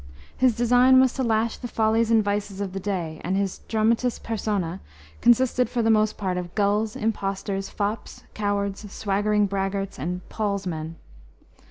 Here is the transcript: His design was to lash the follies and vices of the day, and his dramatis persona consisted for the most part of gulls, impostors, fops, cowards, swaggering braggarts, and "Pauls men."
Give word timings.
His 0.35 0.55
design 0.55 0.99
was 0.99 1.13
to 1.13 1.23
lash 1.23 1.57
the 1.57 1.67
follies 1.67 2.09
and 2.09 2.23
vices 2.23 2.59
of 2.59 2.73
the 2.73 2.79
day, 2.79 3.21
and 3.23 3.37
his 3.37 3.59
dramatis 3.67 4.17
persona 4.17 4.81
consisted 5.21 5.69
for 5.69 5.83
the 5.83 5.91
most 5.91 6.17
part 6.17 6.37
of 6.37 6.55
gulls, 6.55 6.95
impostors, 6.95 7.69
fops, 7.69 8.23
cowards, 8.33 8.91
swaggering 8.91 9.45
braggarts, 9.45 9.99
and 9.99 10.27
"Pauls 10.27 10.65
men." 10.65 10.95